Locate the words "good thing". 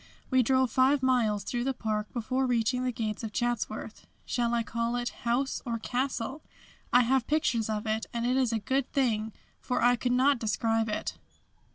8.57-9.31